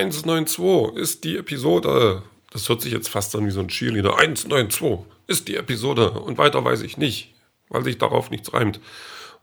192 0.00 0.96
ist 0.96 1.24
die 1.24 1.36
Episode. 1.36 2.22
Das 2.50 2.68
hört 2.68 2.80
sich 2.80 2.92
jetzt 2.92 3.10
fast 3.10 3.36
an 3.36 3.46
wie 3.46 3.50
so 3.50 3.60
ein 3.60 3.68
Cheerleader. 3.68 4.16
192 4.18 5.06
ist 5.26 5.46
die 5.46 5.56
Episode 5.56 6.12
und 6.12 6.38
weiter 6.38 6.64
weiß 6.64 6.80
ich 6.82 6.96
nicht, 6.96 7.34
weil 7.68 7.84
sich 7.84 7.98
darauf 7.98 8.30
nichts 8.30 8.54
reimt. 8.54 8.80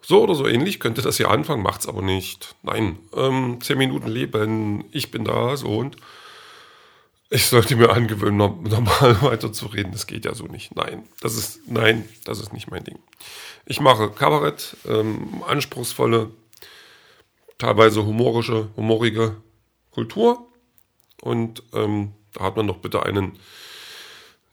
So 0.02 0.24
oder 0.24 0.34
so 0.34 0.48
ähnlich 0.48 0.80
könnte 0.80 1.04
das 1.04 1.18
hier 1.18 1.30
anfangen, 1.30 1.62
macht's 1.62 1.88
aber 1.88 2.02
nicht. 2.02 2.56
Nein, 2.64 2.98
ähm, 3.16 3.60
10 3.62 3.78
Minuten 3.78 4.08
leben, 4.08 4.86
ich 4.92 5.12
bin 5.12 5.26
da, 5.26 5.58
so 5.58 5.78
und 5.78 5.96
ich 7.30 7.46
sollte 7.46 7.76
mir 7.76 7.92
angewöhnen, 7.92 8.38
normal 8.64 9.22
weiterzureden. 9.22 9.92
Das 9.92 10.08
geht 10.08 10.26
ja 10.26 10.34
so 10.34 10.46
nicht. 10.46 10.76
Nein, 10.76 11.04
das 11.22 11.36
ist, 11.36 11.68
nein, 11.68 12.10
das 12.26 12.40
ist 12.40 12.52
nicht 12.52 12.72
mein 12.72 12.84
Ding. 12.84 12.98
Ich 13.68 13.80
mache 13.80 14.10
Kabarett, 14.10 14.76
ähm, 14.88 15.44
anspruchsvolle, 15.48 16.32
teilweise 17.60 18.06
humorische, 18.06 18.70
humorige 18.76 19.36
Kultur. 19.92 20.47
Und 21.22 21.64
ähm, 21.74 22.14
da 22.34 22.44
hat 22.46 22.56
man 22.56 22.68
doch 22.68 22.78
bitte 22.78 23.04
einen, 23.04 23.40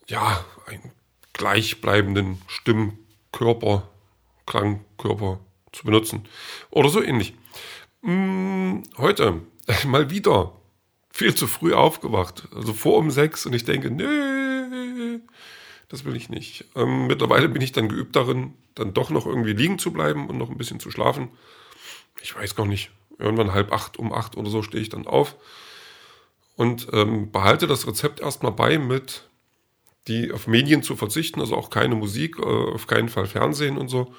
ja, 0.08 0.44
einen 0.66 0.92
gleichbleibenden 1.32 2.40
Stimmkörper, 2.46 3.88
Klangkörper 4.46 5.40
zu 5.72 5.84
benutzen. 5.84 6.26
Oder 6.70 6.88
so 6.88 7.02
ähnlich. 7.02 7.34
Hm, 8.02 8.82
heute 8.96 9.42
mal 9.86 10.10
wieder 10.10 10.52
viel 11.10 11.34
zu 11.34 11.46
früh 11.46 11.74
aufgewacht. 11.74 12.48
Also 12.54 12.72
vor 12.72 12.98
um 12.98 13.10
sechs 13.10 13.46
und 13.46 13.54
ich 13.54 13.64
denke, 13.64 13.90
nee, 13.90 15.20
das 15.88 16.04
will 16.04 16.16
ich 16.16 16.28
nicht. 16.28 16.64
Ähm, 16.74 17.06
mittlerweile 17.06 17.48
bin 17.48 17.62
ich 17.62 17.72
dann 17.72 17.88
geübt 17.88 18.16
darin, 18.16 18.54
dann 18.74 18.94
doch 18.94 19.10
noch 19.10 19.26
irgendwie 19.26 19.52
liegen 19.52 19.78
zu 19.78 19.92
bleiben 19.92 20.28
und 20.28 20.38
noch 20.38 20.50
ein 20.50 20.58
bisschen 20.58 20.80
zu 20.80 20.90
schlafen. 20.90 21.28
Ich 22.22 22.34
weiß 22.34 22.54
gar 22.54 22.66
nicht. 22.66 22.90
Irgendwann 23.18 23.52
halb 23.52 23.72
acht, 23.72 23.96
um 23.96 24.12
acht 24.12 24.36
oder 24.36 24.50
so 24.50 24.62
stehe 24.62 24.82
ich 24.82 24.88
dann 24.88 25.06
auf 25.06 25.36
und 26.56 26.88
ähm, 26.92 27.30
behalte 27.30 27.66
das 27.66 27.86
Rezept 27.86 28.20
erstmal 28.20 28.52
bei, 28.52 28.78
mit 28.78 29.28
die 30.06 30.32
auf 30.32 30.46
Medien 30.46 30.82
zu 30.82 30.96
verzichten, 30.96 31.40
also 31.40 31.56
auch 31.56 31.70
keine 31.70 31.94
Musik, 31.94 32.38
äh, 32.38 32.42
auf 32.42 32.86
keinen 32.86 33.08
Fall 33.08 33.26
Fernsehen 33.26 33.78
und 33.78 33.88
so. 33.88 34.14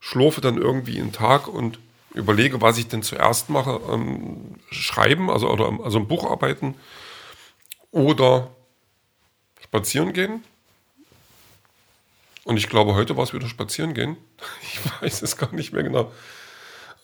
Schlurfe 0.00 0.40
dann 0.40 0.58
irgendwie 0.58 1.00
einen 1.00 1.12
Tag 1.12 1.48
und 1.48 1.78
überlege, 2.14 2.60
was 2.60 2.78
ich 2.78 2.88
denn 2.88 3.02
zuerst 3.02 3.50
mache. 3.50 3.80
Ähm, 3.90 4.56
schreiben, 4.70 5.30
also, 5.30 5.50
oder, 5.50 5.78
also 5.82 5.98
ein 5.98 6.08
Buch 6.08 6.30
arbeiten 6.30 6.74
oder 7.90 8.50
spazieren 9.62 10.12
gehen. 10.12 10.42
Und 12.44 12.56
ich 12.58 12.68
glaube, 12.68 12.94
heute 12.94 13.16
war 13.16 13.24
es 13.24 13.32
wieder 13.32 13.48
spazieren 13.48 13.94
gehen. 13.94 14.16
Ich 14.62 14.80
weiß 15.02 15.22
es 15.22 15.36
gar 15.36 15.52
nicht 15.52 15.72
mehr 15.72 15.82
genau. 15.82 16.12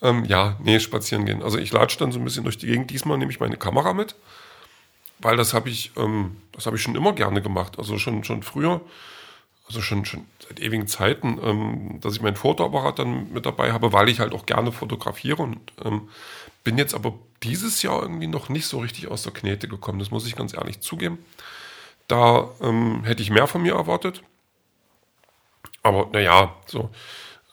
Ähm, 0.02 0.24
ja, 0.24 0.56
nee, 0.62 0.80
spazieren 0.80 1.26
gehen. 1.26 1.42
Also 1.42 1.58
ich 1.58 1.72
latsche 1.72 1.98
dann 1.98 2.12
so 2.12 2.18
ein 2.18 2.24
bisschen 2.24 2.44
durch 2.44 2.58
die 2.58 2.66
Gegend. 2.66 2.90
Diesmal 2.90 3.18
nehme 3.18 3.30
ich 3.30 3.40
meine 3.40 3.56
Kamera 3.56 3.92
mit, 3.92 4.14
weil 5.18 5.36
das 5.36 5.52
habe 5.52 5.68
ich, 5.68 5.92
ähm, 5.96 6.36
das 6.52 6.66
habe 6.66 6.76
ich 6.76 6.82
schon 6.82 6.94
immer 6.94 7.12
gerne 7.12 7.42
gemacht. 7.42 7.78
Also 7.78 7.98
schon, 7.98 8.24
schon 8.24 8.42
früher, 8.42 8.80
also 9.66 9.82
schon, 9.82 10.04
schon 10.04 10.26
seit 10.46 10.58
ewigen 10.60 10.86
Zeiten, 10.86 11.38
ähm, 11.42 12.00
dass 12.00 12.14
ich 12.14 12.22
meinen 12.22 12.36
Fotoapparat 12.36 12.98
dann 12.98 13.32
mit 13.32 13.44
dabei 13.46 13.72
habe, 13.72 13.92
weil 13.92 14.08
ich 14.08 14.20
halt 14.20 14.32
auch 14.32 14.46
gerne 14.46 14.72
fotografiere 14.72 15.42
und 15.42 15.58
ähm, 15.84 16.08
bin 16.64 16.78
jetzt 16.78 16.94
aber 16.94 17.14
dieses 17.42 17.82
Jahr 17.82 18.02
irgendwie 18.02 18.26
noch 18.26 18.48
nicht 18.48 18.66
so 18.66 18.78
richtig 18.78 19.08
aus 19.08 19.22
der 19.22 19.32
Knete 19.32 19.68
gekommen. 19.68 19.98
Das 19.98 20.10
muss 20.10 20.26
ich 20.26 20.36
ganz 20.36 20.54
ehrlich 20.54 20.80
zugeben. 20.80 21.18
Da 22.08 22.48
ähm, 22.60 23.04
hätte 23.04 23.22
ich 23.22 23.30
mehr 23.30 23.46
von 23.46 23.62
mir 23.62 23.74
erwartet. 23.74 24.22
Aber 25.82 26.08
naja, 26.12 26.54
so. 26.66 26.90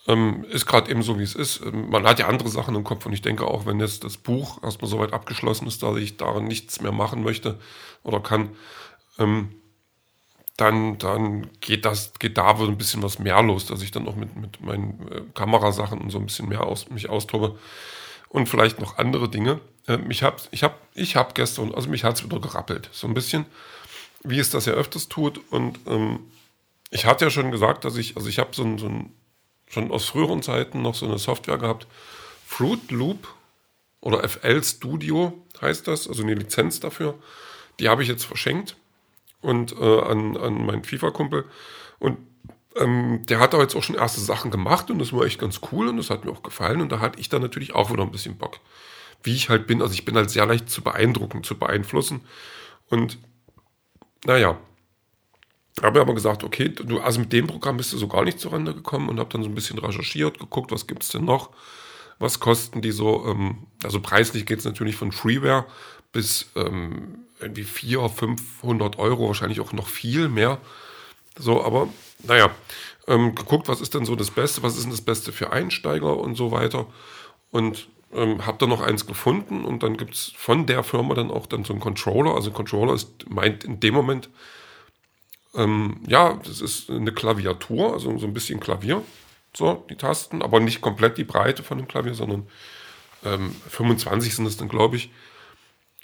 Ähm, 0.07 0.45
ist 0.49 0.65
gerade 0.65 0.89
eben 0.89 1.03
so, 1.03 1.19
wie 1.19 1.23
es 1.23 1.35
ist. 1.35 1.61
Ähm, 1.65 1.89
man 1.89 2.07
hat 2.07 2.19
ja 2.19 2.27
andere 2.27 2.49
Sachen 2.49 2.75
im 2.75 2.83
Kopf 2.83 3.05
und 3.05 3.13
ich 3.13 3.21
denke 3.21 3.45
auch, 3.45 3.65
wenn 3.65 3.79
jetzt 3.79 4.03
das 4.03 4.17
Buch 4.17 4.63
erstmal 4.63 4.89
soweit 4.89 5.11
abgeschlossen 5.11 5.67
ist, 5.67 5.83
dass 5.83 5.97
ich 5.97 6.15
darin 6.17 6.45
nichts 6.45 6.81
mehr 6.81 6.93
machen 6.93 7.23
möchte 7.23 7.59
oder 8.03 8.21
kann, 8.21 8.51
ähm, 9.19 9.49
dann, 10.55 10.97
dann 10.97 11.49
geht 11.61 11.85
das, 11.85 12.13
geht 12.19 12.37
da 12.37 12.57
wohl 12.57 12.67
ein 12.67 12.77
bisschen 12.77 13.03
was 13.03 13.19
mehr 13.19 13.41
los, 13.43 13.67
dass 13.67 13.81
ich 13.81 13.91
dann 13.91 14.07
auch 14.07 14.15
mit, 14.15 14.35
mit 14.35 14.61
meinen 14.61 15.07
äh, 15.11 15.21
Kamerasachen 15.33 15.99
und 15.99 16.09
so 16.09 16.17
ein 16.17 16.25
bisschen 16.25 16.49
mehr 16.49 16.65
aus, 16.65 16.89
mich 16.89 17.09
austobe 17.09 17.59
und 18.29 18.47
vielleicht 18.47 18.79
noch 18.79 18.97
andere 18.97 19.29
Dinge. 19.29 19.59
Ähm, 19.87 20.09
ich 20.09 20.23
habe 20.23 20.37
ich 20.51 20.63
hab, 20.63 20.79
ich 20.95 21.15
hab 21.15 21.35
gestern, 21.35 21.75
also 21.75 21.89
mich 21.89 22.03
hat 22.03 22.15
es 22.15 22.23
wieder 22.23 22.39
gerappelt, 22.39 22.89
so 22.91 23.07
ein 23.07 23.13
bisschen, 23.13 23.45
wie 24.23 24.39
es 24.39 24.49
das 24.49 24.65
ja 24.65 24.73
öfters 24.73 25.09
tut 25.09 25.39
und 25.51 25.79
ähm, 25.85 26.19
ich 26.89 27.05
hatte 27.05 27.25
ja 27.25 27.31
schon 27.31 27.51
gesagt, 27.51 27.83
dass 27.83 27.97
ich, 27.97 28.15
also 28.15 28.29
ich 28.29 28.39
habe 28.39 28.49
so 28.53 28.63
ein, 28.63 28.77
so 28.77 28.87
ein 28.87 29.13
schon 29.67 29.91
aus 29.91 30.05
früheren 30.05 30.41
Zeiten 30.41 30.81
noch 30.81 30.95
so 30.95 31.05
eine 31.05 31.19
Software 31.19 31.57
gehabt. 31.57 31.87
Fruit 32.45 32.91
Loop 32.91 33.27
oder 34.01 34.27
FL 34.27 34.63
Studio 34.63 35.33
heißt 35.61 35.87
das, 35.87 36.07
also 36.07 36.23
eine 36.23 36.33
Lizenz 36.33 36.79
dafür. 36.79 37.15
Die 37.79 37.89
habe 37.89 38.03
ich 38.03 38.09
jetzt 38.09 38.25
verschenkt 38.25 38.75
und 39.41 39.73
äh, 39.79 40.01
an, 40.01 40.37
an 40.37 40.65
meinen 40.65 40.83
FIFA-Kumpel. 40.83 41.45
Und 41.99 42.17
ähm, 42.75 43.21
der 43.25 43.39
hat 43.39 43.53
da 43.53 43.59
jetzt 43.59 43.75
auch 43.75 43.83
schon 43.83 43.95
erste 43.95 44.21
Sachen 44.21 44.51
gemacht 44.51 44.89
und 44.89 44.99
das 44.99 45.13
war 45.13 45.25
echt 45.25 45.39
ganz 45.39 45.61
cool 45.71 45.87
und 45.87 45.97
das 45.97 46.09
hat 46.09 46.25
mir 46.25 46.31
auch 46.31 46.43
gefallen. 46.43 46.81
Und 46.81 46.91
da 46.91 46.99
hatte 46.99 47.19
ich 47.19 47.29
dann 47.29 47.41
natürlich 47.41 47.75
auch 47.75 47.91
wieder 47.91 48.03
ein 48.03 48.11
bisschen 48.11 48.37
Bock. 48.37 48.59
Wie 49.23 49.33
ich 49.33 49.49
halt 49.49 49.67
bin, 49.67 49.81
also 49.81 49.93
ich 49.93 50.05
bin 50.05 50.15
halt 50.15 50.29
sehr 50.29 50.45
leicht 50.45 50.69
zu 50.69 50.81
beeindrucken, 50.81 51.43
zu 51.43 51.57
beeinflussen. 51.57 52.21
Und 52.89 53.17
naja, 54.25 54.57
habe 55.81 56.01
aber 56.01 56.13
gesagt, 56.13 56.43
okay, 56.43 56.69
du, 56.69 56.99
also 56.99 57.19
mit 57.19 57.33
dem 57.33 57.47
Programm 57.47 57.77
bist 57.77 57.93
du 57.93 57.97
so 57.97 58.07
gar 58.07 58.23
nicht 58.23 58.39
zurande 58.39 58.73
gekommen 58.73 59.09
und 59.09 59.19
habe 59.19 59.29
dann 59.31 59.43
so 59.43 59.49
ein 59.49 59.55
bisschen 59.55 59.77
recherchiert, 59.77 60.39
geguckt, 60.39 60.71
was 60.71 60.87
gibt 60.87 61.03
es 61.03 61.09
denn 61.09 61.25
noch, 61.25 61.51
was 62.19 62.39
kosten 62.39 62.81
die 62.81 62.91
so, 62.91 63.25
ähm, 63.27 63.67
also 63.83 63.99
preislich 63.99 64.45
geht 64.45 64.59
es 64.59 64.65
natürlich 64.65 64.95
von 64.95 65.11
Freeware 65.11 65.65
bis 66.11 66.49
ähm, 66.55 67.25
irgendwie 67.39 67.63
400, 67.63 68.17
500 68.17 68.99
Euro, 68.99 69.27
wahrscheinlich 69.27 69.59
auch 69.59 69.73
noch 69.73 69.87
viel 69.87 70.29
mehr. 70.29 70.57
So, 71.37 71.63
aber 71.63 71.89
naja, 72.23 72.49
ähm, 73.07 73.35
geguckt, 73.35 73.67
was 73.67 73.81
ist 73.81 73.93
denn 73.93 74.05
so 74.05 74.15
das 74.15 74.31
Beste, 74.31 74.63
was 74.63 74.75
ist 74.75 74.83
denn 74.83 74.91
das 74.91 75.01
Beste 75.01 75.31
für 75.31 75.51
Einsteiger 75.51 76.17
und 76.17 76.35
so 76.35 76.51
weiter. 76.51 76.87
Und 77.51 77.87
ähm, 78.13 78.45
habe 78.45 78.57
dann 78.57 78.69
noch 78.69 78.81
eins 78.81 79.05
gefunden 79.05 79.65
und 79.65 79.83
dann 79.83 79.97
gibt 79.97 80.13
es 80.13 80.33
von 80.35 80.65
der 80.65 80.83
Firma 80.83 81.13
dann 81.13 81.29
auch 81.29 81.45
dann 81.45 81.63
so 81.63 81.73
einen 81.73 81.81
Controller. 81.81 82.33
Also 82.33 82.51
Controller 82.51 82.93
ist 82.93 83.29
meint 83.29 83.63
in 83.63 83.79
dem 83.79 83.93
Moment 83.93 84.29
ähm, 85.57 85.97
ja, 86.07 86.39
das 86.45 86.61
ist 86.61 86.89
eine 86.89 87.11
Klaviatur, 87.11 87.93
also 87.93 88.17
so 88.17 88.27
ein 88.27 88.33
bisschen 88.33 88.59
Klavier. 88.59 89.03
So, 89.55 89.85
die 89.89 89.95
Tasten, 89.95 90.43
aber 90.43 90.59
nicht 90.59 90.81
komplett 90.81 91.17
die 91.17 91.23
Breite 91.23 91.63
von 91.63 91.79
dem 91.79 91.87
Klavier, 91.87 92.13
sondern 92.13 92.47
ähm, 93.25 93.55
25 93.69 94.35
sind 94.35 94.45
es 94.45 94.57
dann, 94.57 94.69
glaube 94.69 94.97
ich. 94.97 95.09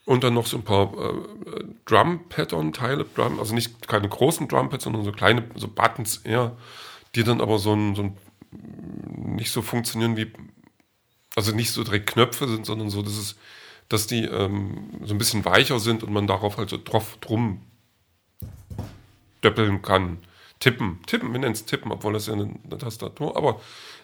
Und 0.05 0.23
dann 0.23 0.33
noch 0.33 0.47
so 0.47 0.57
ein 0.57 0.63
paar 0.63 0.91
äh, 0.97 1.63
Drum-Pattern-Teile, 1.85 3.05
Drum, 3.15 3.39
also 3.39 3.53
nicht 3.53 3.87
keine 3.87 4.09
großen 4.09 4.47
Drum-Pads, 4.47 4.85
sondern 4.85 5.03
so 5.03 5.11
kleine, 5.11 5.45
so 5.55 5.67
Buttons 5.67 6.17
eher, 6.17 6.57
die 7.15 7.23
dann 7.23 7.41
aber 7.41 7.59
so 7.59 7.73
ein, 7.73 7.95
so 7.95 8.03
ein 8.03 8.17
nicht 9.15 9.51
so 9.51 9.61
funktionieren 9.61 10.17
wie, 10.17 10.31
also 11.35 11.53
nicht 11.55 11.71
so 11.71 11.83
direkt 11.83 12.07
Knöpfe 12.07 12.47
sind, 12.47 12.65
sondern 12.65 12.89
so, 12.89 13.01
dass 13.01 13.17
es, 13.17 13.35
dass 13.87 14.07
die 14.07 14.25
ähm, 14.25 14.89
so 15.03 15.13
ein 15.13 15.17
bisschen 15.17 15.45
weicher 15.45 15.79
sind 15.79 16.03
und 16.03 16.11
man 16.11 16.27
darauf 16.27 16.57
halt 16.57 16.69
so 16.69 16.79
drauf 16.83 17.17
drum 17.21 17.61
stöppeln 19.43 19.81
kann. 19.81 20.19
Tippen, 20.59 21.01
tippen, 21.05 21.33
wir 21.33 21.39
nennen 21.39 21.51
es 21.51 21.65
tippen, 21.65 21.91
obwohl 21.91 22.13
das 22.13 22.27
ja 22.27 22.33
eine, 22.33 22.55
eine 22.63 22.77
Tastatur, 22.77 23.35
aber 23.35 23.59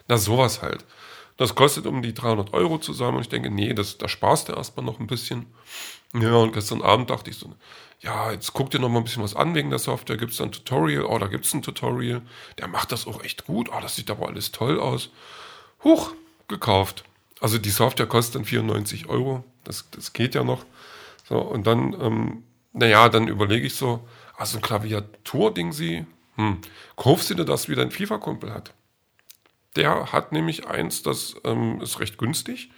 na 0.08 0.18
sowas 0.18 0.60
halt. 0.60 0.84
Das 1.38 1.54
kostet 1.54 1.86
um 1.86 2.02
die 2.02 2.12
300 2.12 2.52
Euro 2.52 2.76
zusammen 2.76 3.16
und 3.16 3.22
ich 3.22 3.30
denke, 3.30 3.48
nee, 3.48 3.72
das, 3.72 3.96
da 3.96 4.06
sparst 4.08 4.50
du 4.50 4.52
erstmal 4.52 4.84
noch 4.84 5.00
ein 5.00 5.06
bisschen. 5.06 5.46
Ja, 6.12 6.34
und 6.34 6.52
gestern 6.52 6.82
Abend 6.82 7.08
dachte 7.08 7.30
ich 7.30 7.38
so, 7.38 7.54
ja, 8.00 8.30
jetzt 8.32 8.52
guck 8.52 8.70
dir 8.70 8.78
noch 8.80 8.90
mal 8.90 8.98
ein 8.98 9.04
bisschen 9.04 9.22
was 9.22 9.34
an 9.34 9.54
wegen 9.54 9.70
der 9.70 9.78
Software, 9.78 10.18
gibt 10.18 10.32
es 10.32 10.38
da 10.38 10.44
ein 10.44 10.52
Tutorial, 10.52 11.06
oh, 11.06 11.18
da 11.18 11.28
gibt 11.28 11.46
es 11.46 11.54
ein 11.54 11.62
Tutorial, 11.62 12.20
der 12.58 12.68
macht 12.68 12.92
das 12.92 13.06
auch 13.06 13.24
echt 13.24 13.46
gut, 13.46 13.70
oh, 13.72 13.80
das 13.80 13.96
sieht 13.96 14.10
aber 14.10 14.28
alles 14.28 14.52
toll 14.52 14.78
aus. 14.78 15.08
Huch, 15.82 16.12
gekauft. 16.48 17.04
Also 17.40 17.56
die 17.56 17.70
Software 17.70 18.06
kostet 18.06 18.34
dann 18.34 18.44
94 18.44 19.08
Euro, 19.08 19.44
das, 19.64 19.88
das 19.92 20.12
geht 20.12 20.34
ja 20.34 20.44
noch. 20.44 20.66
So, 21.26 21.38
und 21.38 21.66
dann, 21.66 21.96
ähm, 21.98 22.44
naja, 22.74 23.08
dann 23.08 23.28
überlege 23.28 23.66
ich 23.66 23.74
so, 23.76 24.06
also 24.40 24.58
ein 24.58 24.62
Klaviatur-Ding 24.62 25.72
sie, 25.72 26.06
hm, 26.36 26.58
kaufst 26.96 27.28
du 27.28 27.34
dir 27.34 27.44
das, 27.44 27.68
wie 27.68 27.74
dein 27.74 27.90
FIFA-Kumpel 27.90 28.54
hat? 28.54 28.72
Der 29.76 30.12
hat 30.12 30.32
nämlich 30.32 30.66
eins, 30.66 31.02
das 31.02 31.36
ähm, 31.44 31.80
ist 31.80 32.00
recht 32.00 32.16
günstig. 32.16 32.70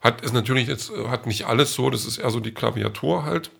Hat 0.00 0.22
ist 0.22 0.32
natürlich 0.32 0.66
jetzt, 0.66 0.90
äh, 0.90 1.08
hat 1.08 1.26
nicht 1.26 1.44
alles 1.44 1.74
so, 1.74 1.90
das 1.90 2.06
ist 2.06 2.18
eher 2.18 2.30
so 2.30 2.40
die 2.40 2.54
Klaviatur 2.54 3.24
halt. 3.24 3.50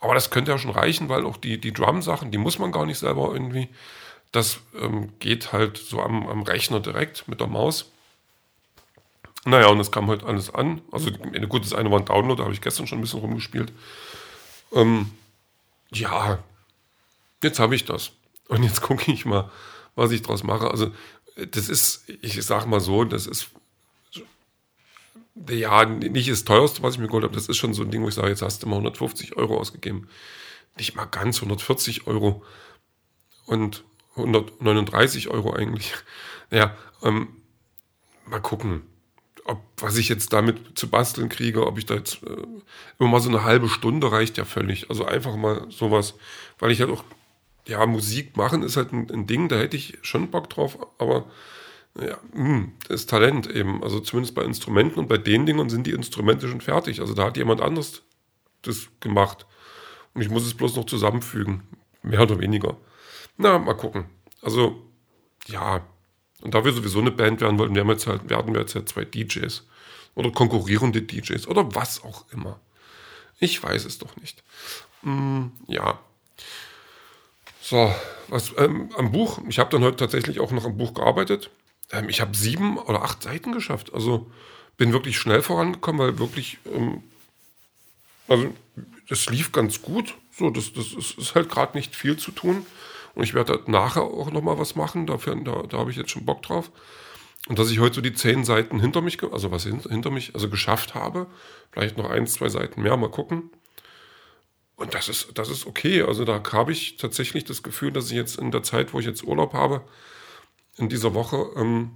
Aber 0.00 0.14
das 0.14 0.30
könnte 0.30 0.52
ja 0.52 0.58
schon 0.58 0.70
reichen, 0.70 1.10
weil 1.10 1.26
auch 1.26 1.36
die, 1.36 1.60
die 1.60 1.74
Drum-Sachen, 1.74 2.30
die 2.30 2.38
muss 2.38 2.58
man 2.58 2.72
gar 2.72 2.86
nicht 2.86 2.98
selber 2.98 3.30
irgendwie. 3.32 3.68
Das 4.32 4.60
ähm, 4.80 5.12
geht 5.18 5.52
halt 5.52 5.76
so 5.76 6.00
am, 6.00 6.26
am 6.26 6.42
Rechner 6.42 6.80
direkt 6.80 7.28
mit 7.28 7.40
der 7.40 7.46
Maus. 7.46 7.90
Naja, 9.44 9.68
und 9.68 9.80
es 9.80 9.90
kam 9.90 10.08
halt 10.08 10.24
alles 10.24 10.52
an. 10.52 10.80
Also, 10.90 11.10
gut, 11.10 11.64
das 11.64 11.74
eine 11.74 11.90
war 11.90 11.98
ein 11.98 12.06
Download, 12.06 12.38
da 12.38 12.44
habe 12.44 12.54
ich 12.54 12.62
gestern 12.62 12.86
schon 12.86 12.98
ein 12.98 13.02
bisschen 13.02 13.20
rumgespielt. 13.20 13.70
Ähm, 14.72 15.10
ja, 15.92 16.38
jetzt 17.42 17.58
habe 17.58 17.74
ich 17.74 17.84
das. 17.84 18.12
Und 18.48 18.62
jetzt 18.62 18.80
gucke 18.82 19.10
ich 19.12 19.24
mal, 19.24 19.50
was 19.94 20.10
ich 20.10 20.22
draus 20.22 20.42
mache. 20.42 20.70
Also, 20.70 20.92
das 21.50 21.68
ist, 21.68 22.04
ich 22.20 22.42
sage 22.44 22.68
mal 22.68 22.80
so, 22.80 23.04
das 23.04 23.26
ist 23.26 23.50
ja, 25.48 25.84
nicht 25.84 26.30
das 26.30 26.44
teuerste, 26.44 26.82
was 26.82 26.94
ich 26.94 27.00
mir 27.00 27.06
geholt 27.06 27.24
habe. 27.24 27.34
Das 27.34 27.48
ist 27.48 27.56
schon 27.56 27.74
so 27.74 27.82
ein 27.82 27.90
Ding, 27.90 28.02
wo 28.02 28.08
ich 28.08 28.14
sage, 28.14 28.28
jetzt 28.28 28.42
hast 28.42 28.62
du 28.62 28.66
mal 28.66 28.76
150 28.76 29.36
Euro 29.36 29.58
ausgegeben. 29.58 30.08
Nicht 30.76 30.94
mal 30.94 31.06
ganz 31.06 31.36
140 31.36 32.06
Euro. 32.06 32.44
Und 33.46 33.84
139 34.16 35.28
Euro 35.28 35.52
eigentlich. 35.52 35.94
Ja, 36.52 36.76
ähm, 37.04 37.28
mal 38.26 38.40
gucken, 38.40 38.82
ob, 39.44 39.62
was 39.76 39.96
ich 39.96 40.08
jetzt 40.08 40.32
damit 40.32 40.76
zu 40.76 40.88
basteln 40.88 41.28
kriege, 41.28 41.64
ob 41.64 41.78
ich 41.78 41.86
da 41.86 41.94
jetzt 41.94 42.24
äh, 42.24 42.42
immer 42.98 43.08
mal 43.08 43.20
so 43.20 43.28
eine 43.28 43.44
halbe 43.44 43.68
Stunde 43.68 44.10
reicht 44.10 44.36
ja 44.36 44.44
völlig. 44.44 44.90
Also 44.90 45.04
einfach 45.04 45.36
mal 45.36 45.70
sowas, 45.70 46.14
weil 46.58 46.72
ich 46.72 46.80
halt 46.80 46.90
auch, 46.90 47.04
ja, 47.70 47.86
Musik 47.86 48.36
machen 48.36 48.62
ist 48.62 48.76
halt 48.76 48.92
ein, 48.92 49.08
ein 49.10 49.26
Ding, 49.26 49.48
da 49.48 49.56
hätte 49.56 49.76
ich 49.76 49.98
schon 50.02 50.30
Bock 50.30 50.50
drauf, 50.50 50.76
aber 50.98 51.30
ja, 51.96 52.18
mh, 52.32 52.44
hm, 52.44 52.72
das 52.88 53.02
ist 53.02 53.10
Talent 53.10 53.48
eben. 53.48 53.82
Also 53.82 54.00
zumindest 54.00 54.34
bei 54.34 54.42
Instrumenten 54.42 54.98
und 54.98 55.08
bei 55.08 55.18
den 55.18 55.46
Dingen 55.46 55.70
sind 55.70 55.86
die 55.86 55.92
Instrumente 55.92 56.48
schon 56.48 56.60
fertig. 56.60 57.00
Also 57.00 57.14
da 57.14 57.24
hat 57.24 57.36
jemand 57.36 57.60
anderes 57.60 58.02
das 58.62 58.88
gemacht. 59.00 59.46
Und 60.14 60.22
ich 60.22 60.30
muss 60.30 60.46
es 60.46 60.54
bloß 60.54 60.76
noch 60.76 60.86
zusammenfügen. 60.86 61.62
Mehr 62.02 62.22
oder 62.22 62.40
weniger. 62.40 62.76
Na, 63.36 63.58
mal 63.58 63.74
gucken. 63.74 64.06
Also, 64.42 64.82
ja. 65.46 65.86
Und 66.42 66.54
da 66.54 66.64
wir 66.64 66.72
sowieso 66.72 67.00
eine 67.00 67.10
Band 67.10 67.40
werden 67.40 67.58
wollten, 67.58 67.74
werden 67.74 67.88
wir 67.88 67.94
jetzt 67.94 68.06
halt, 68.06 68.28
werden 68.30 68.54
wir 68.54 68.62
jetzt 68.62 68.74
halt 68.74 68.88
zwei 68.88 69.04
DJs. 69.04 69.66
Oder 70.14 70.30
konkurrierende 70.32 71.02
DJs. 71.02 71.46
Oder 71.46 71.74
was 71.74 72.02
auch 72.02 72.24
immer. 72.32 72.60
Ich 73.38 73.62
weiß 73.62 73.84
es 73.84 73.98
doch 73.98 74.16
nicht. 74.16 74.42
Hm, 75.02 75.52
ja. 75.66 76.00
So, 77.60 77.94
was 78.28 78.52
ähm, 78.58 78.90
am 78.96 79.12
Buch. 79.12 79.40
Ich 79.48 79.58
habe 79.58 79.70
dann 79.70 79.82
heute 79.82 79.96
tatsächlich 79.96 80.40
auch 80.40 80.50
noch 80.50 80.64
am 80.64 80.76
Buch 80.76 80.94
gearbeitet. 80.94 81.50
Ähm, 81.92 82.08
ich 82.08 82.20
habe 82.20 82.36
sieben 82.36 82.78
oder 82.78 83.02
acht 83.02 83.22
Seiten 83.22 83.52
geschafft. 83.52 83.92
Also 83.92 84.30
bin 84.76 84.92
wirklich 84.92 85.18
schnell 85.18 85.42
vorangekommen, 85.42 86.00
weil 86.00 86.18
wirklich, 86.18 86.58
ähm, 86.74 87.02
also 88.28 88.52
das 89.08 89.26
lief 89.26 89.52
ganz 89.52 89.82
gut. 89.82 90.14
So, 90.32 90.50
das, 90.50 90.72
das 90.72 90.92
ist, 90.92 91.18
ist 91.18 91.34
halt 91.34 91.50
gerade 91.50 91.76
nicht 91.76 91.94
viel 91.94 92.16
zu 92.16 92.30
tun. 92.30 92.64
Und 93.14 93.24
ich 93.24 93.34
werde 93.34 93.60
nachher 93.66 94.02
auch 94.02 94.30
nochmal 94.30 94.58
was 94.58 94.76
machen. 94.76 95.06
Dafür, 95.06 95.36
da, 95.36 95.62
da 95.68 95.78
habe 95.78 95.90
ich 95.90 95.96
jetzt 95.96 96.10
schon 96.10 96.24
Bock 96.24 96.42
drauf. 96.42 96.70
Und 97.48 97.58
dass 97.58 97.70
ich 97.70 97.78
heute 97.78 97.96
so 97.96 98.00
die 98.00 98.12
zehn 98.12 98.44
Seiten 98.44 98.80
hinter 98.80 99.00
mich, 99.00 99.22
also 99.22 99.50
was 99.50 99.64
hinter 99.64 100.10
mich, 100.10 100.34
also 100.34 100.48
geschafft 100.48 100.94
habe. 100.94 101.26
Vielleicht 101.72 101.98
noch 101.98 102.08
ein, 102.08 102.26
zwei 102.26 102.48
Seiten 102.48 102.82
mehr, 102.82 102.96
mal 102.96 103.10
gucken. 103.10 103.50
Und 104.80 104.94
das 104.94 105.10
ist, 105.10 105.36
das 105.36 105.50
ist 105.50 105.66
okay. 105.66 106.00
Also 106.00 106.24
da 106.24 106.42
habe 106.52 106.72
ich 106.72 106.96
tatsächlich 106.96 107.44
das 107.44 107.62
Gefühl, 107.62 107.92
dass 107.92 108.06
ich 108.06 108.16
jetzt 108.16 108.38
in 108.38 108.50
der 108.50 108.62
Zeit, 108.62 108.94
wo 108.94 108.98
ich 108.98 109.04
jetzt 109.04 109.22
Urlaub 109.22 109.52
habe, 109.52 109.82
in 110.78 110.88
dieser 110.88 111.12
Woche 111.12 111.50
ähm, 111.54 111.90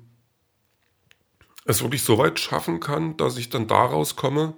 es 1.64 1.80
wirklich 1.80 2.02
so 2.02 2.18
weit 2.18 2.38
schaffen 2.38 2.80
kann, 2.80 3.16
dass 3.16 3.38
ich 3.38 3.48
dann 3.48 3.68
daraus 3.68 4.16
komme, 4.16 4.52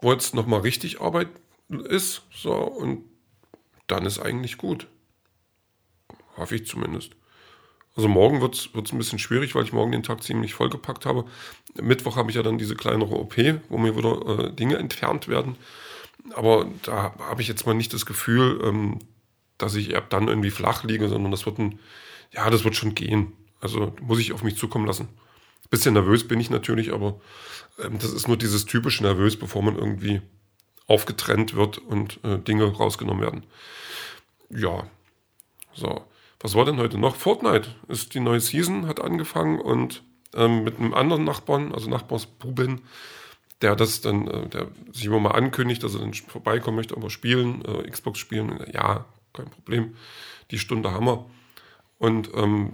wo 0.00 0.12
jetzt 0.12 0.34
nochmal 0.34 0.60
richtig 0.60 1.02
Arbeit 1.02 1.28
ist. 1.68 2.22
So, 2.34 2.54
und 2.54 3.04
dann 3.86 4.06
ist 4.06 4.18
eigentlich 4.18 4.56
gut. 4.56 4.86
Hoffe 6.38 6.54
ich 6.54 6.64
zumindest. 6.64 7.12
Also 7.94 8.08
morgen 8.08 8.40
wird 8.40 8.54
es 8.54 8.70
ein 8.74 8.96
bisschen 8.98 9.18
schwierig, 9.18 9.54
weil 9.54 9.64
ich 9.64 9.74
morgen 9.74 9.92
den 9.92 10.02
Tag 10.02 10.22
ziemlich 10.22 10.54
vollgepackt 10.54 11.04
habe. 11.04 11.26
Mittwoch 11.78 12.16
habe 12.16 12.30
ich 12.30 12.36
ja 12.36 12.42
dann 12.42 12.56
diese 12.56 12.76
kleinere 12.76 13.14
OP, 13.14 13.36
wo 13.68 13.76
mir 13.76 13.94
wieder 13.94 14.46
äh, 14.46 14.52
Dinge 14.54 14.78
entfernt 14.78 15.28
werden. 15.28 15.56
Aber 16.34 16.66
da 16.82 17.14
habe 17.18 17.42
ich 17.42 17.48
jetzt 17.48 17.66
mal 17.66 17.74
nicht 17.74 17.92
das 17.92 18.06
Gefühl, 18.06 18.60
ähm, 18.64 18.98
dass 19.58 19.74
ich 19.74 19.96
ab 19.96 20.10
dann 20.10 20.28
irgendwie 20.28 20.50
flach 20.50 20.84
liege, 20.84 21.08
sondern 21.08 21.30
das 21.30 21.46
wird 21.46 21.58
ein, 21.58 21.78
ja, 22.32 22.48
das 22.50 22.64
wird 22.64 22.76
schon 22.76 22.94
gehen. 22.94 23.32
Also 23.60 23.94
muss 24.00 24.18
ich 24.18 24.32
auf 24.32 24.42
mich 24.42 24.56
zukommen 24.56 24.86
lassen. 24.86 25.08
Bisschen 25.70 25.94
nervös 25.94 26.28
bin 26.28 26.38
ich 26.38 26.50
natürlich, 26.50 26.92
aber 26.92 27.18
ähm, 27.82 27.98
das 27.98 28.12
ist 28.12 28.28
nur 28.28 28.36
dieses 28.36 28.66
typische 28.66 29.02
Nervös, 29.02 29.38
bevor 29.38 29.62
man 29.62 29.78
irgendwie 29.78 30.20
aufgetrennt 30.86 31.54
wird 31.54 31.78
und 31.78 32.22
äh, 32.24 32.38
Dinge 32.38 32.64
rausgenommen 32.64 33.22
werden. 33.22 33.44
Ja, 34.50 34.86
so. 35.72 36.04
Was 36.40 36.54
war 36.56 36.64
denn 36.64 36.78
heute 36.78 36.98
noch? 36.98 37.14
Fortnite 37.16 37.74
ist 37.88 38.14
die 38.14 38.20
neue 38.20 38.40
Season, 38.40 38.86
hat 38.86 39.00
angefangen 39.00 39.60
und 39.60 40.02
ähm, 40.34 40.64
mit 40.64 40.78
einem 40.78 40.92
anderen 40.92 41.24
Nachbarn, 41.24 41.72
also 41.72 41.88
Nachbarsbuben, 41.88 42.82
der 43.62 43.76
das 43.76 44.00
dann, 44.00 44.26
äh, 44.28 44.48
der 44.48 44.66
sich 44.92 45.06
immer 45.06 45.20
mal 45.20 45.30
ankündigt, 45.30 45.82
dass 45.82 45.94
er 45.94 46.00
dann 46.00 46.12
vorbeikommen 46.14 46.76
möchte, 46.76 46.96
aber 46.96 47.10
spielen, 47.10 47.64
äh, 47.64 47.88
Xbox 47.88 48.18
spielen, 48.18 48.64
ja, 48.72 49.04
kein 49.32 49.48
Problem. 49.48 49.94
Die 50.50 50.58
Stunde 50.58 50.92
haben 50.92 51.06
wir. 51.06 51.24
Und 51.98 52.30
ähm, 52.34 52.72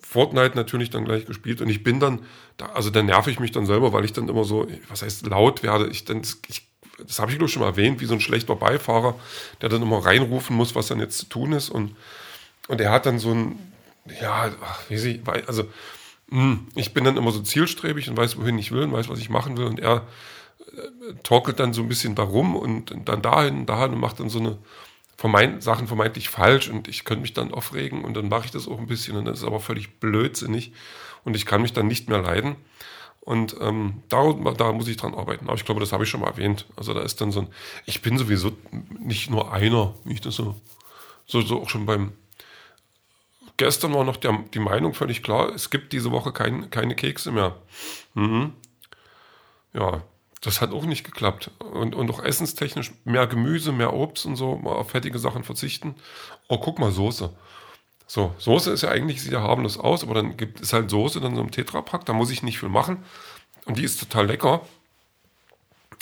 Fortnite 0.00 0.56
natürlich 0.56 0.88
dann 0.88 1.04
gleich 1.04 1.26
gespielt. 1.26 1.60
Und 1.60 1.68
ich 1.68 1.84
bin 1.84 2.00
dann, 2.00 2.20
da, 2.56 2.66
also 2.66 2.88
da 2.88 3.02
nerv 3.02 3.26
ich 3.26 3.40
mich 3.40 3.52
dann 3.52 3.66
selber, 3.66 3.92
weil 3.92 4.06
ich 4.06 4.14
dann 4.14 4.26
immer 4.26 4.44
so, 4.44 4.66
was 4.88 5.02
heißt 5.02 5.26
laut 5.26 5.62
werde. 5.62 5.88
Ich 5.88 6.06
dann, 6.06 6.22
ich, 6.48 6.66
das 7.06 7.18
habe 7.18 7.30
ich 7.30 7.36
glaube 7.36 7.50
schon 7.50 7.60
mal 7.60 7.68
erwähnt, 7.68 8.00
wie 8.00 8.06
so 8.06 8.14
ein 8.14 8.22
schlechter 8.22 8.56
Beifahrer, 8.56 9.16
der 9.60 9.68
dann 9.68 9.82
immer 9.82 10.04
reinrufen 10.04 10.56
muss, 10.56 10.74
was 10.74 10.86
dann 10.86 10.98
jetzt 10.98 11.18
zu 11.18 11.26
tun 11.26 11.52
ist. 11.52 11.68
Und, 11.68 11.94
und 12.68 12.80
er 12.80 12.90
hat 12.90 13.04
dann 13.04 13.18
so 13.18 13.32
ein, 13.32 13.58
ja, 14.18 14.50
ach, 14.62 14.80
wie 14.88 14.96
sie, 14.96 15.20
also 15.46 15.64
ich 16.74 16.92
bin 16.92 17.04
dann 17.04 17.16
immer 17.16 17.30
so 17.30 17.40
zielstrebig 17.40 18.10
und 18.10 18.16
weiß, 18.16 18.38
wohin 18.38 18.58
ich 18.58 18.70
will 18.70 18.82
und 18.82 18.92
weiß, 18.92 19.08
was 19.08 19.18
ich 19.18 19.30
machen 19.30 19.56
will. 19.56 19.64
Und 19.64 19.80
er 19.80 20.06
äh, 20.76 21.14
torkelt 21.22 21.58
dann 21.58 21.72
so 21.72 21.82
ein 21.82 21.88
bisschen 21.88 22.14
darum 22.14 22.54
und 22.54 22.94
dann 23.06 23.22
dahin, 23.22 23.64
dahin 23.64 23.94
und 23.94 24.00
macht 24.00 24.20
dann 24.20 24.28
so 24.28 24.38
eine 24.38 24.58
vermeint, 25.16 25.62
Sachen 25.62 25.88
vermeintlich 25.88 26.28
falsch 26.28 26.68
und 26.68 26.86
ich 26.86 27.04
könnte 27.04 27.22
mich 27.22 27.32
dann 27.32 27.52
aufregen 27.52 28.04
und 28.04 28.14
dann 28.14 28.28
mache 28.28 28.44
ich 28.44 28.50
das 28.50 28.68
auch 28.68 28.78
ein 28.78 28.86
bisschen 28.86 29.16
und 29.16 29.24
das 29.24 29.38
ist 29.38 29.44
aber 29.44 29.58
völlig 29.58 29.98
blödsinnig 29.98 30.72
und 31.24 31.34
ich 31.34 31.44
kann 31.44 31.62
mich 31.62 31.72
dann 31.72 31.88
nicht 31.88 32.08
mehr 32.08 32.20
leiden. 32.20 32.56
Und 33.20 33.56
ähm, 33.60 34.02
da, 34.08 34.32
da 34.56 34.72
muss 34.72 34.88
ich 34.88 34.96
dran 34.96 35.12
arbeiten. 35.12 35.48
Aber 35.48 35.56
ich 35.56 35.66
glaube, 35.66 35.80
das 35.80 35.92
habe 35.92 36.04
ich 36.04 36.08
schon 36.08 36.20
mal 36.20 36.28
erwähnt. 36.28 36.64
Also 36.76 36.94
da 36.94 37.02
ist 37.02 37.20
dann 37.20 37.30
so 37.30 37.40
ein, 37.40 37.48
ich 37.84 38.00
bin 38.00 38.16
sowieso 38.16 38.52
nicht 38.98 39.28
nur 39.28 39.52
einer, 39.52 39.94
wie 40.04 40.14
ich 40.14 40.22
das 40.22 40.36
so, 40.36 40.54
so, 41.26 41.42
so 41.42 41.60
auch 41.60 41.68
schon 41.68 41.84
beim, 41.84 42.12
gestern 43.58 43.92
war 43.92 44.04
noch 44.04 44.16
der, 44.16 44.44
die 44.54 44.58
Meinung 44.58 44.94
völlig 44.94 45.22
klar, 45.22 45.50
es 45.54 45.68
gibt 45.68 45.92
diese 45.92 46.10
Woche 46.10 46.32
kein, 46.32 46.70
keine 46.70 46.94
Kekse 46.94 47.30
mehr. 47.30 47.56
Mhm. 48.14 48.54
Ja, 49.74 50.02
das 50.40 50.60
hat 50.60 50.72
auch 50.72 50.86
nicht 50.86 51.04
geklappt. 51.04 51.50
Und, 51.58 51.94
und 51.94 52.10
auch 52.10 52.22
essenstechnisch 52.22 52.92
mehr 53.04 53.26
Gemüse, 53.26 53.72
mehr 53.72 53.92
Obst 53.92 54.24
und 54.24 54.36
so, 54.36 54.56
mal 54.56 54.72
auf 54.72 54.90
fettige 54.90 55.18
Sachen 55.18 55.44
verzichten. 55.44 55.96
Oh, 56.48 56.58
guck 56.58 56.78
mal, 56.78 56.90
Soße. 56.90 57.30
So, 58.06 58.34
Soße 58.38 58.72
ist 58.72 58.82
ja 58.82 58.88
eigentlich, 58.88 59.20
sieht 59.20 59.32
ja 59.32 59.42
harmlos 59.42 59.76
aus, 59.76 60.02
aber 60.02 60.14
dann 60.14 60.38
gibt 60.38 60.60
es 60.60 60.72
halt 60.72 60.88
Soße 60.90 61.20
dann 61.20 61.34
so 61.34 61.42
im 61.42 61.50
Tetrapack, 61.50 62.06
da 62.06 62.14
muss 62.14 62.30
ich 62.30 62.42
nicht 62.42 62.58
viel 62.58 62.70
machen. 62.70 63.04
Und 63.66 63.76
die 63.76 63.84
ist 63.84 64.00
total 64.00 64.26
lecker. 64.26 64.62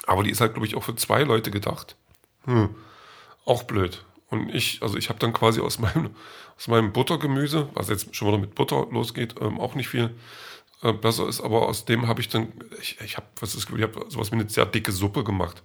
Aber 0.06 0.22
die 0.22 0.30
ist 0.30 0.40
halt, 0.40 0.54
glaube 0.54 0.66
ich, 0.68 0.76
auch 0.76 0.84
für 0.84 0.94
zwei 0.94 1.24
Leute 1.24 1.50
gedacht. 1.50 1.96
Hm. 2.44 2.76
Auch 3.44 3.64
blöd. 3.64 4.04
Und 4.28 4.54
ich, 4.54 4.82
also 4.82 4.96
ich 4.98 5.08
habe 5.08 5.18
dann 5.18 5.32
quasi 5.32 5.60
aus 5.60 5.78
meinem, 5.78 6.10
aus 6.56 6.68
meinem 6.68 6.92
Buttergemüse, 6.92 7.68
was 7.74 7.88
jetzt 7.88 8.14
schon 8.14 8.28
wieder 8.28 8.38
mit 8.38 8.54
Butter 8.54 8.86
losgeht, 8.90 9.36
ähm, 9.40 9.60
auch 9.60 9.74
nicht 9.74 9.88
viel, 9.88 10.14
äh, 10.82 10.92
besser 10.92 11.28
ist, 11.28 11.40
aber 11.40 11.68
aus 11.68 11.84
dem 11.84 12.06
habe 12.06 12.20
ich 12.20 12.28
dann, 12.28 12.52
ich, 12.80 13.00
ich 13.00 13.16
habe 13.16 13.26
was 13.40 13.54
ist, 13.54 13.70
ich 13.70 13.82
habe 13.82 14.04
sowas 14.08 14.30
wie 14.30 14.36
eine 14.36 14.48
sehr 14.48 14.66
dicke 14.66 14.92
Suppe 14.92 15.24
gemacht. 15.24 15.62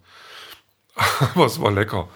aber 1.35 1.45
es 1.45 1.59
war 1.59 1.71
lecker. 1.71 2.07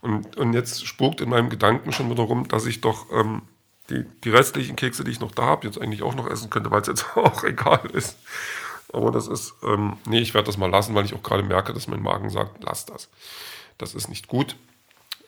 Und, 0.00 0.36
und 0.36 0.52
jetzt 0.52 0.86
spukt 0.86 1.20
in 1.20 1.30
meinem 1.30 1.48
Gedanken 1.48 1.92
schon 1.92 2.10
wieder 2.10 2.22
rum, 2.22 2.46
dass 2.48 2.66
ich 2.66 2.80
doch 2.80 3.10
ähm, 3.12 3.42
die, 3.90 4.04
die 4.24 4.30
restlichen 4.30 4.76
Kekse, 4.76 5.04
die 5.04 5.10
ich 5.10 5.20
noch 5.20 5.32
da 5.32 5.42
habe, 5.42 5.66
jetzt 5.66 5.80
eigentlich 5.80 6.02
auch 6.02 6.14
noch 6.14 6.28
essen 6.28 6.50
könnte, 6.50 6.70
weil 6.70 6.82
es 6.82 6.88
jetzt 6.88 7.06
auch 7.16 7.42
egal 7.44 7.90
ist. 7.92 8.18
Aber 8.92 9.10
das 9.10 9.26
ist, 9.26 9.54
ähm, 9.64 9.96
nee, 10.06 10.20
ich 10.20 10.34
werde 10.34 10.46
das 10.46 10.58
mal 10.58 10.70
lassen, 10.70 10.94
weil 10.94 11.04
ich 11.04 11.14
auch 11.14 11.22
gerade 11.22 11.42
merke, 11.42 11.72
dass 11.72 11.88
mein 11.88 12.02
Magen 12.02 12.30
sagt, 12.30 12.62
lass 12.62 12.86
das. 12.86 13.08
Das 13.78 13.94
ist 13.94 14.08
nicht 14.08 14.28
gut. 14.28 14.56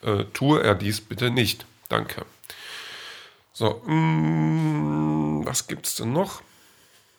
Äh, 0.02 0.25
tue 0.33 0.62
er 0.62 0.75
dies 0.75 1.00
bitte 1.00 1.31
nicht. 1.31 1.67
Danke. 1.88 2.25
So, 3.52 3.83
mh, 3.87 3.93
mm, 3.95 5.47
was 5.47 5.67
es 5.83 5.97
denn 5.97 6.12
noch? 6.12 6.43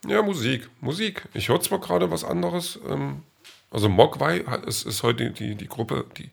Ja, 0.08 0.22
Musik. 0.22 0.70
Musik. 0.80 1.28
Ich 1.34 1.50
höre 1.50 1.60
zwar 1.62 1.80
gerade 1.80 2.10
was 2.12 2.24
anderes. 2.24 2.80
Ähm, 2.88 3.24
also 3.72 3.90
Mogwai 3.90 4.38
ist, 4.66 4.86
ist 4.86 5.04
heute 5.04 5.32
die, 5.32 5.56
die 5.56 5.68
Gruppe, 5.68 6.06
die 6.18 6.32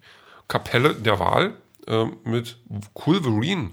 Kapelle 0.49 0.95
der 0.95 1.19
Wahl 1.19 1.57
äh, 1.87 2.05
mit 2.25 2.59
Culverine. 2.95 3.73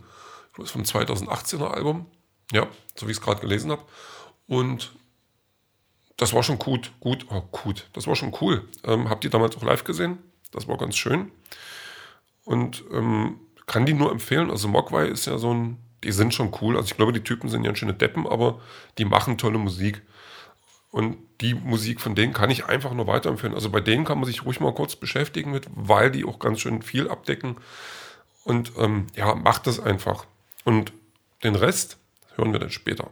Das 0.58 0.65
ist 0.65 0.72
vom 0.72 0.84
2018er 0.84 1.68
Album. 1.68 2.08
Ja, 2.51 2.68
so 2.96 3.08
wie 3.08 3.12
ich 3.12 3.18
es 3.18 3.24
gerade 3.24 3.42
gelesen 3.42 3.72
habe. 3.72 3.84
Und 4.48 4.94
das 6.18 6.34
war 6.34 6.44
schon 6.44 6.60
gut. 6.60 6.92
Gut, 7.00 7.25
oh, 7.30 7.42
gut. 7.51 7.89
Das 7.94 8.08
war 8.08 8.15
schon 8.15 8.36
cool. 8.42 8.68
Ähm, 8.84 9.10
habt 9.10 9.24
ihr 9.24 9.30
damals 9.30 9.58
auch 9.58 9.63
live 9.63 9.84
gesehen? 9.84 10.20
Das 10.51 10.68
war 10.68 10.77
ganz 10.77 10.96
schön. 10.96 11.32
Und 12.45 12.83
ähm, 12.91 13.39
kann 13.65 13.85
die 13.85 13.93
nur 13.93 14.12
empfehlen. 14.12 14.51
Also 14.51 14.67
Mogwai 14.67 15.07
ist 15.07 15.25
ja 15.25 15.38
so 15.38 15.53
ein 15.53 15.77
die 16.03 16.12
sind 16.12 16.33
schon 16.33 16.51
cool. 16.62 16.75
Also 16.75 16.88
ich 16.88 16.97
glaube, 16.97 17.13
die 17.13 17.23
Typen 17.23 17.50
sind 17.50 17.63
ja 17.63 17.75
schöne 17.75 17.93
Deppen, 17.93 18.27
aber 18.27 18.59
die 18.97 19.05
machen 19.05 19.38
tolle 19.38 19.57
Musik. 19.57 20.01
Und 20.91 21.17
die 21.41 21.55
Musik 21.55 22.01
von 22.01 22.13
denen 22.13 22.33
kann 22.33 22.51
ich 22.51 22.65
einfach 22.65 22.93
nur 22.93 23.07
weiterempfehlen. 23.07 23.55
Also 23.55 23.71
bei 23.71 23.79
denen 23.79 24.05
kann 24.05 24.19
man 24.19 24.27
sich 24.27 24.45
ruhig 24.45 24.59
mal 24.59 24.73
kurz 24.73 24.95
beschäftigen 24.95 25.51
mit, 25.51 25.67
weil 25.73 26.12
die 26.12 26.25
auch 26.25 26.39
ganz 26.39 26.59
schön 26.59 26.81
viel 26.81 27.09
abdecken. 27.09 27.57
Und 28.43 28.73
ähm, 28.77 29.07
ja, 29.15 29.33
macht 29.33 29.65
das 29.65 29.79
einfach. 29.79 30.25
Und 30.65 30.93
den 31.43 31.55
Rest 31.55 31.97
hören 32.35 32.51
wir 32.51 32.59
dann 32.59 32.69
später. 32.69 33.09